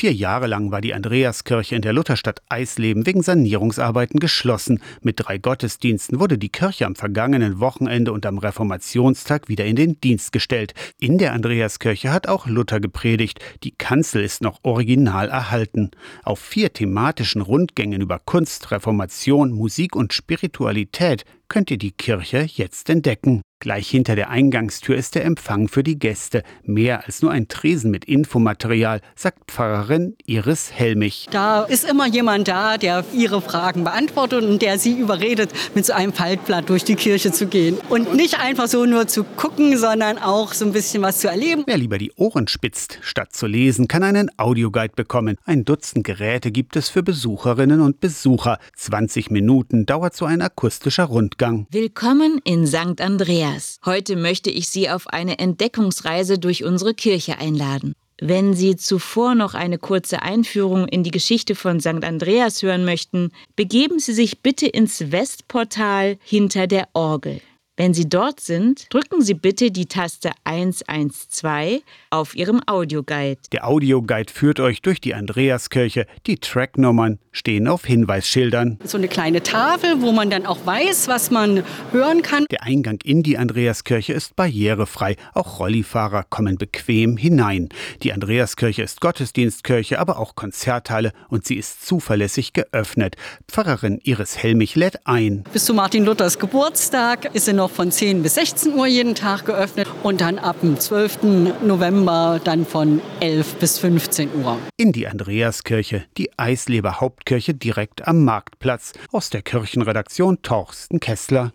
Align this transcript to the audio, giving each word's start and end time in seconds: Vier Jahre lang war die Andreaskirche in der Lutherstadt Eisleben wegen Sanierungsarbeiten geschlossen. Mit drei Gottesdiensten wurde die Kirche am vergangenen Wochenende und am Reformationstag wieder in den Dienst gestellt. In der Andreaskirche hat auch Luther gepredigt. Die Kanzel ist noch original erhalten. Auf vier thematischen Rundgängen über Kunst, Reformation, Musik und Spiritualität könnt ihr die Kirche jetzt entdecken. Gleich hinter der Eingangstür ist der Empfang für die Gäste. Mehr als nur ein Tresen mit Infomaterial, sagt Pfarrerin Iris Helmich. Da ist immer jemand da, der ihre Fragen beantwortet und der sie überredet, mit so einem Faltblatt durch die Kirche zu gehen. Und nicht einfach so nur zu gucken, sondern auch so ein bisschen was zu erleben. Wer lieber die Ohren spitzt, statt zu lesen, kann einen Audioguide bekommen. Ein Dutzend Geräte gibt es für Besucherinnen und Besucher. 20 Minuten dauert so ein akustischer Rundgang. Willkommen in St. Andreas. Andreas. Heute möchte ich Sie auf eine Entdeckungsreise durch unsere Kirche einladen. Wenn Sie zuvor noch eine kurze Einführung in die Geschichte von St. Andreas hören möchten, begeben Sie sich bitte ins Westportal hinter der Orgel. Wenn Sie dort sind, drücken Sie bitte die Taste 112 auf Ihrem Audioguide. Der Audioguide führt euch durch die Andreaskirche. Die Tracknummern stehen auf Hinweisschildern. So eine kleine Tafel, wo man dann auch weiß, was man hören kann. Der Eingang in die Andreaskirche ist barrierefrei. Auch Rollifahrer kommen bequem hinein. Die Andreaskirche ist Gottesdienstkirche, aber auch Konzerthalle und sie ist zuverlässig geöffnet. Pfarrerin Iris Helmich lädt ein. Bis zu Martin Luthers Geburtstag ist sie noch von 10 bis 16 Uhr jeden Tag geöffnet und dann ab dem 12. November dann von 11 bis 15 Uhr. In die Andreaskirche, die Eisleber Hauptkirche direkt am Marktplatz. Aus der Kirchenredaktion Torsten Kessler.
Vier 0.00 0.12
Jahre 0.12 0.46
lang 0.46 0.70
war 0.70 0.80
die 0.80 0.94
Andreaskirche 0.94 1.74
in 1.74 1.82
der 1.82 1.92
Lutherstadt 1.92 2.40
Eisleben 2.48 3.04
wegen 3.04 3.20
Sanierungsarbeiten 3.20 4.20
geschlossen. 4.20 4.80
Mit 5.02 5.16
drei 5.18 5.38
Gottesdiensten 5.38 6.20
wurde 6.20 6.38
die 6.38 6.50
Kirche 6.50 6.86
am 6.86 6.94
vergangenen 6.94 7.58
Wochenende 7.58 8.12
und 8.12 8.24
am 8.24 8.38
Reformationstag 8.38 9.48
wieder 9.48 9.64
in 9.64 9.74
den 9.74 10.00
Dienst 10.00 10.30
gestellt. 10.30 10.72
In 11.00 11.18
der 11.18 11.32
Andreaskirche 11.32 12.12
hat 12.12 12.28
auch 12.28 12.46
Luther 12.46 12.78
gepredigt. 12.78 13.40
Die 13.64 13.72
Kanzel 13.72 14.22
ist 14.22 14.40
noch 14.40 14.60
original 14.62 15.30
erhalten. 15.30 15.90
Auf 16.22 16.38
vier 16.38 16.72
thematischen 16.72 17.42
Rundgängen 17.42 18.00
über 18.00 18.20
Kunst, 18.20 18.70
Reformation, 18.70 19.50
Musik 19.50 19.96
und 19.96 20.12
Spiritualität 20.12 21.24
könnt 21.48 21.70
ihr 21.70 21.78
die 21.78 21.92
Kirche 21.92 22.46
jetzt 22.48 22.90
entdecken. 22.90 23.42
Gleich 23.60 23.88
hinter 23.88 24.14
der 24.14 24.30
Eingangstür 24.30 24.94
ist 24.94 25.16
der 25.16 25.24
Empfang 25.24 25.66
für 25.66 25.82
die 25.82 25.98
Gäste. 25.98 26.44
Mehr 26.62 27.06
als 27.06 27.22
nur 27.22 27.32
ein 27.32 27.48
Tresen 27.48 27.90
mit 27.90 28.04
Infomaterial, 28.04 29.00
sagt 29.16 29.50
Pfarrerin 29.50 30.14
Iris 30.26 30.70
Helmich. 30.72 31.26
Da 31.32 31.64
ist 31.64 31.84
immer 31.84 32.06
jemand 32.06 32.46
da, 32.46 32.78
der 32.78 33.04
ihre 33.12 33.42
Fragen 33.42 33.82
beantwortet 33.82 34.44
und 34.44 34.62
der 34.62 34.78
sie 34.78 34.92
überredet, 34.92 35.50
mit 35.74 35.84
so 35.84 35.92
einem 35.92 36.12
Faltblatt 36.12 36.70
durch 36.70 36.84
die 36.84 36.94
Kirche 36.94 37.32
zu 37.32 37.48
gehen. 37.48 37.78
Und 37.88 38.14
nicht 38.14 38.38
einfach 38.38 38.68
so 38.68 38.86
nur 38.86 39.08
zu 39.08 39.24
gucken, 39.24 39.76
sondern 39.76 40.18
auch 40.18 40.52
so 40.52 40.64
ein 40.64 40.72
bisschen 40.72 41.02
was 41.02 41.18
zu 41.18 41.26
erleben. 41.26 41.64
Wer 41.66 41.78
lieber 41.78 41.98
die 41.98 42.12
Ohren 42.12 42.46
spitzt, 42.46 43.00
statt 43.02 43.32
zu 43.32 43.48
lesen, 43.48 43.88
kann 43.88 44.04
einen 44.04 44.30
Audioguide 44.36 44.94
bekommen. 44.94 45.36
Ein 45.44 45.64
Dutzend 45.64 46.04
Geräte 46.04 46.52
gibt 46.52 46.76
es 46.76 46.90
für 46.90 47.02
Besucherinnen 47.02 47.80
und 47.80 47.98
Besucher. 47.98 48.60
20 48.76 49.32
Minuten 49.32 49.84
dauert 49.84 50.14
so 50.14 50.26
ein 50.26 50.42
akustischer 50.42 51.06
Rundgang. 51.06 51.37
Willkommen 51.70 52.40
in 52.42 52.66
St. 52.66 53.00
Andreas. 53.00 53.18
Andreas. 53.28 53.78
Heute 53.84 54.16
möchte 54.16 54.50
ich 54.50 54.68
Sie 54.68 54.90
auf 54.90 55.06
eine 55.06 55.38
Entdeckungsreise 55.38 56.38
durch 56.38 56.64
unsere 56.64 56.94
Kirche 56.94 57.38
einladen. 57.38 57.94
Wenn 58.20 58.54
Sie 58.54 58.74
zuvor 58.74 59.36
noch 59.36 59.54
eine 59.54 59.78
kurze 59.78 60.22
Einführung 60.22 60.88
in 60.88 61.04
die 61.04 61.12
Geschichte 61.12 61.54
von 61.54 61.78
St. 61.78 62.04
Andreas 62.04 62.62
hören 62.62 62.84
möchten, 62.84 63.30
begeben 63.54 64.00
Sie 64.00 64.14
sich 64.14 64.40
bitte 64.40 64.66
ins 64.66 65.12
Westportal 65.12 66.18
hinter 66.24 66.66
der 66.66 66.88
Orgel. 66.92 67.40
Wenn 67.78 67.94
Sie 67.94 68.08
dort 68.08 68.40
sind, 68.40 68.92
drücken 68.92 69.22
Sie 69.22 69.34
bitte 69.34 69.70
die 69.70 69.86
Taste 69.86 70.32
112 70.42 71.82
auf 72.10 72.34
Ihrem 72.34 72.60
Audioguide. 72.66 73.38
Der 73.52 73.68
Audioguide 73.68 74.32
führt 74.32 74.58
euch 74.58 74.82
durch 74.82 75.00
die 75.00 75.14
Andreaskirche. 75.14 76.06
Die 76.26 76.38
Tracknummern 76.38 77.20
stehen 77.30 77.68
auf 77.68 77.84
Hinweisschildern. 77.84 78.80
So 78.82 78.98
eine 78.98 79.06
kleine 79.06 79.44
Tafel, 79.44 80.02
wo 80.02 80.10
man 80.10 80.28
dann 80.28 80.44
auch 80.44 80.66
weiß, 80.66 81.06
was 81.06 81.30
man 81.30 81.62
hören 81.92 82.22
kann. 82.22 82.46
Der 82.50 82.64
Eingang 82.64 82.98
in 83.04 83.22
die 83.22 83.38
Andreaskirche 83.38 84.12
ist 84.12 84.34
barrierefrei. 84.34 85.14
Auch 85.32 85.60
Rollifahrer 85.60 86.24
kommen 86.28 86.58
bequem 86.58 87.16
hinein. 87.16 87.68
Die 88.02 88.12
Andreaskirche 88.12 88.82
ist 88.82 89.00
Gottesdienstkirche, 89.00 90.00
aber 90.00 90.18
auch 90.18 90.34
Konzerthalle 90.34 91.12
und 91.28 91.46
sie 91.46 91.54
ist 91.54 91.86
zuverlässig 91.86 92.54
geöffnet. 92.54 93.14
Pfarrerin 93.46 94.00
Iris 94.02 94.36
Helmich 94.36 94.74
lädt 94.74 95.06
ein. 95.06 95.44
Bis 95.52 95.64
zu 95.64 95.74
Martin 95.74 96.04
Luthers 96.04 96.40
Geburtstag 96.40 97.32
ist 97.36 97.44
sie 97.44 97.52
noch 97.68 97.74
von 97.74 97.90
10 97.90 98.22
bis 98.22 98.34
16 98.34 98.74
Uhr 98.74 98.86
jeden 98.86 99.14
Tag 99.14 99.44
geöffnet 99.44 99.88
und 100.02 100.20
dann 100.20 100.38
ab 100.38 100.60
dem 100.60 100.78
12. 100.78 101.22
November 101.62 102.40
dann 102.42 102.66
von 102.66 103.00
11 103.20 103.56
bis 103.56 103.78
15 103.78 104.30
Uhr. 104.42 104.58
In 104.76 104.92
die 104.92 105.06
Andreaskirche, 105.06 106.04
die 106.16 106.30
Eisleber 106.38 107.00
Hauptkirche 107.00 107.54
direkt 107.54 108.06
am 108.06 108.24
Marktplatz. 108.24 108.92
Aus 109.12 109.30
der 109.30 109.42
Kirchenredaktion 109.42 110.42
Torsten 110.42 111.00
Kessler. 111.00 111.46